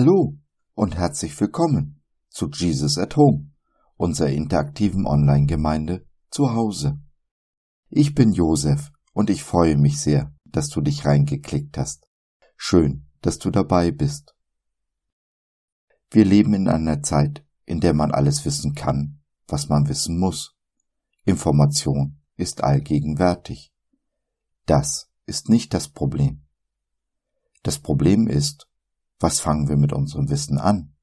[0.00, 0.38] Hallo
[0.72, 2.00] und herzlich willkommen
[2.30, 3.50] zu Jesus at Home,
[3.98, 6.98] unserer interaktiven Online-Gemeinde zu Hause.
[7.90, 12.08] Ich bin Josef und ich freue mich sehr, dass du dich reingeklickt hast.
[12.56, 14.34] Schön, dass du dabei bist.
[16.10, 20.56] Wir leben in einer Zeit, in der man alles wissen kann, was man wissen muss.
[21.26, 23.70] Information ist allgegenwärtig.
[24.64, 26.46] Das ist nicht das Problem.
[27.62, 28.69] Das Problem ist,
[29.20, 30.94] was fangen wir mit unserem Wissen an?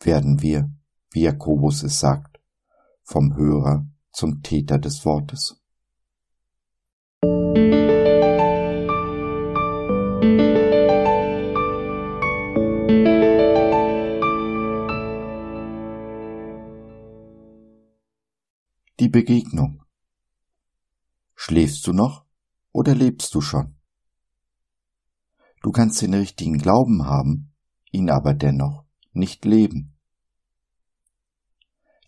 [0.00, 0.70] Werden wir,
[1.12, 2.40] wie Jakobus es sagt,
[3.02, 5.60] vom Hörer zum Täter des Wortes?
[18.98, 19.82] Die Begegnung.
[21.34, 22.24] Schläfst du noch
[22.72, 23.79] oder lebst du schon?
[25.62, 27.52] Du kannst den richtigen Glauben haben,
[27.90, 29.96] ihn aber dennoch nicht leben.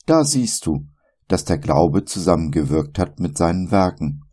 [0.07, 0.89] Da siehst du,
[1.29, 4.25] dass der Glaube zusammengewirkt hat mit seinen Werken,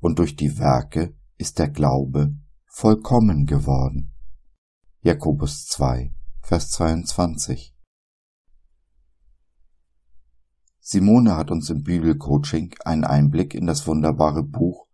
[0.00, 2.34] und durch die Werke ist der Glaube
[2.66, 4.12] vollkommen geworden.
[5.02, 6.12] Jakobus 2,
[6.42, 7.76] Vers 22.
[10.80, 14.88] Simone hat uns im Bibelcoaching einen Einblick in das wunderbare Buch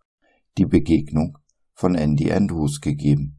[0.58, 1.38] Die Begegnung
[1.72, 3.37] von Andy Andrews gegeben.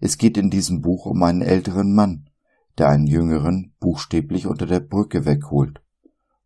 [0.00, 2.30] Es geht in diesem Buch um einen älteren Mann,
[2.78, 5.82] der einen jüngeren buchstäblich unter der Brücke wegholt.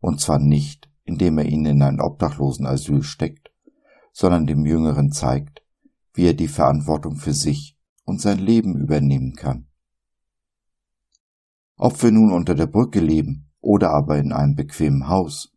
[0.01, 3.53] Und zwar nicht, indem er ihn in ein Obdachlosenasyl steckt,
[4.13, 5.63] sondern dem Jüngeren zeigt,
[6.13, 9.67] wie er die Verantwortung für sich und sein Leben übernehmen kann.
[11.77, 15.53] Ob wir nun unter der Brücke leben oder aber in einem bequemen Haus,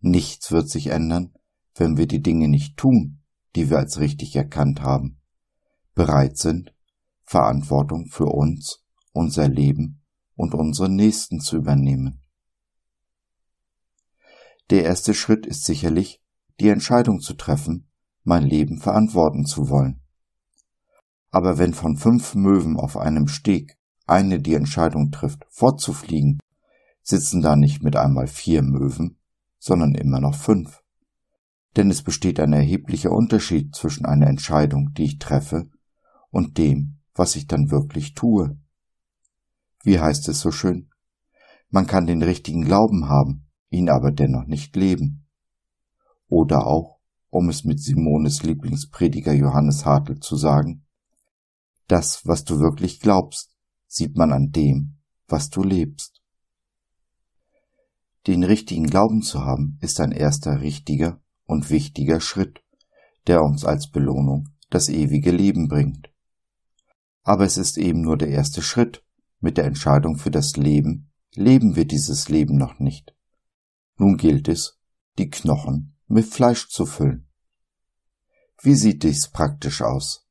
[0.00, 1.34] nichts wird sich ändern,
[1.74, 3.22] wenn wir die Dinge nicht tun,
[3.56, 5.20] die wir als richtig erkannt haben,
[5.94, 6.73] bereit sind,
[7.24, 10.02] Verantwortung für uns, unser Leben
[10.36, 12.20] und unseren Nächsten zu übernehmen.
[14.70, 16.22] Der erste Schritt ist sicherlich,
[16.60, 17.88] die Entscheidung zu treffen,
[18.22, 20.00] mein Leben verantworten zu wollen.
[21.30, 26.38] Aber wenn von fünf Möwen auf einem Steg eine die Entscheidung trifft, fortzufliegen,
[27.02, 29.18] sitzen da nicht mit einmal vier Möwen,
[29.58, 30.82] sondern immer noch fünf.
[31.76, 35.70] Denn es besteht ein erheblicher Unterschied zwischen einer Entscheidung, die ich treffe,
[36.30, 38.58] und dem, was ich dann wirklich tue.
[39.82, 40.90] Wie heißt es so schön?
[41.70, 45.26] Man kann den richtigen Glauben haben, ihn aber dennoch nicht leben.
[46.28, 50.86] Oder auch, um es mit Simones Lieblingsprediger Johannes Hartl zu sagen,
[51.86, 53.50] das, was du wirklich glaubst,
[53.86, 54.98] sieht man an dem,
[55.28, 56.22] was du lebst.
[58.26, 62.62] Den richtigen Glauben zu haben, ist ein erster richtiger und wichtiger Schritt,
[63.26, 66.13] der uns als Belohnung das ewige Leben bringt.
[67.24, 69.02] Aber es ist eben nur der erste Schritt.
[69.40, 73.14] Mit der Entscheidung für das Leben leben wir dieses Leben noch nicht.
[73.96, 74.78] Nun gilt es,
[75.18, 77.28] die Knochen mit Fleisch zu füllen.
[78.62, 80.26] Wie sieht dies praktisch aus?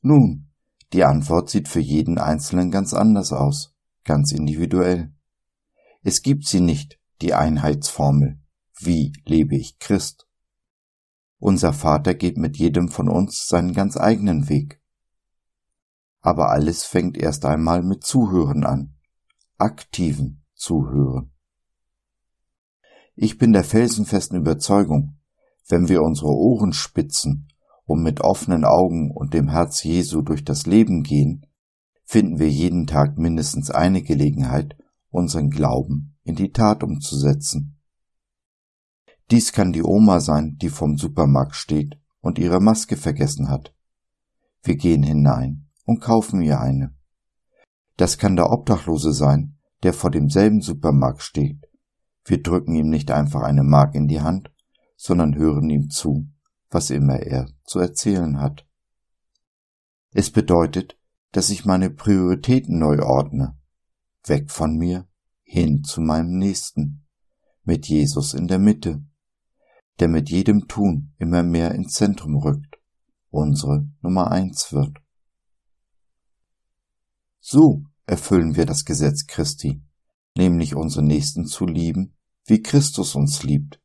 [0.00, 0.50] Nun,
[0.92, 3.74] die Antwort sieht für jeden Einzelnen ganz anders aus,
[4.04, 5.14] ganz individuell.
[6.02, 8.40] Es gibt sie nicht, die Einheitsformel.
[8.78, 10.26] Wie lebe ich Christ?
[11.38, 14.81] Unser Vater geht mit jedem von uns seinen ganz eigenen Weg.
[16.22, 18.94] Aber alles fängt erst einmal mit Zuhören an,
[19.58, 21.32] aktiven Zuhören.
[23.16, 25.18] Ich bin der felsenfesten Überzeugung,
[25.68, 27.48] wenn wir unsere Ohren spitzen
[27.84, 31.44] und mit offenen Augen und dem Herz Jesu durch das Leben gehen,
[32.04, 34.76] finden wir jeden Tag mindestens eine Gelegenheit,
[35.10, 37.80] unseren Glauben in die Tat umzusetzen.
[39.30, 43.74] Dies kann die Oma sein, die vom Supermarkt steht und ihre Maske vergessen hat.
[44.62, 46.94] Wir gehen hinein und kaufen ihr eine.
[47.96, 51.68] Das kann der Obdachlose sein, der vor demselben Supermarkt steht.
[52.24, 54.50] Wir drücken ihm nicht einfach eine Mark in die Hand,
[54.96, 56.28] sondern hören ihm zu,
[56.70, 58.66] was immer er zu erzählen hat.
[60.12, 60.98] Es bedeutet,
[61.32, 63.58] dass ich meine Prioritäten neu ordne,
[64.26, 65.08] weg von mir,
[65.42, 67.06] hin zu meinem Nächsten,
[67.64, 69.04] mit Jesus in der Mitte,
[70.00, 72.78] der mit jedem Tun immer mehr ins Zentrum rückt,
[73.30, 74.98] unsere Nummer eins wird.
[77.44, 79.82] So erfüllen wir das Gesetz Christi,
[80.36, 82.14] nämlich unsere Nächsten zu lieben,
[82.46, 83.80] wie Christus uns liebt.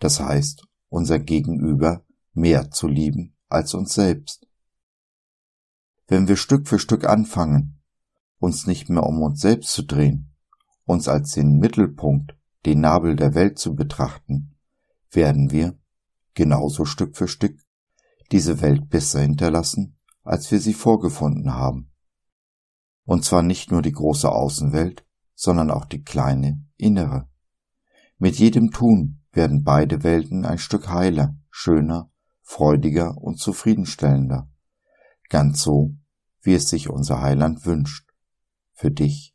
[0.00, 2.04] Das heißt, unser Gegenüber
[2.34, 4.46] mehr zu lieben als uns selbst.
[6.08, 7.80] Wenn wir Stück für Stück anfangen,
[8.38, 10.34] uns nicht mehr um uns selbst zu drehen,
[10.84, 12.36] uns als den Mittelpunkt,
[12.66, 14.58] den Nabel der Welt zu betrachten,
[15.10, 15.78] werden wir,
[16.34, 17.58] genauso Stück für Stück,
[18.30, 21.89] diese Welt besser hinterlassen, als wir sie vorgefunden haben.
[23.04, 25.04] Und zwar nicht nur die große Außenwelt,
[25.34, 27.28] sondern auch die kleine innere.
[28.18, 32.10] Mit jedem Tun werden beide Welten ein Stück heiler, schöner,
[32.42, 34.50] freudiger und zufriedenstellender.
[35.28, 35.94] Ganz so,
[36.42, 38.10] wie es sich unser Heiland wünscht.
[38.72, 39.34] Für dich,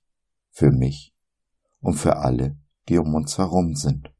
[0.51, 1.15] für mich
[1.79, 2.57] und für alle,
[2.89, 4.11] die um uns herum sind.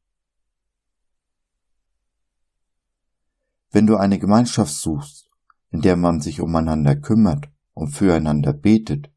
[3.70, 5.28] Wenn du eine Gemeinschaft suchst,
[5.70, 9.10] in der man sich umeinander kümmert und füreinander betet,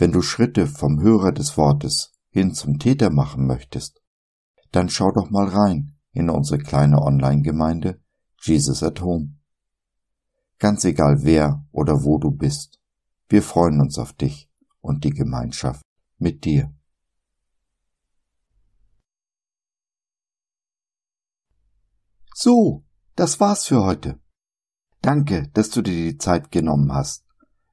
[0.00, 4.00] wenn du Schritte vom Hörer des Wortes hin zum Täter machen möchtest,
[4.72, 8.00] dann schau doch mal rein in unsere kleine Online-Gemeinde
[8.40, 9.36] Jesus at Home.
[10.58, 12.80] Ganz egal wer oder wo du bist,
[13.28, 14.50] wir freuen uns auf dich
[14.80, 15.82] und die Gemeinschaft
[16.18, 16.74] mit dir.
[22.34, 22.86] So,
[23.16, 24.18] das war's für heute.
[25.02, 27.29] Danke, dass du dir die Zeit genommen hast.